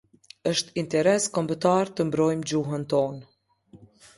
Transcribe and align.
Është 0.51 0.71
interes 0.83 1.27
kombëtar 1.35 1.93
të 1.99 2.07
mbrojmë 2.09 2.49
gjuhën 2.53 2.89
tonë. 2.95 3.85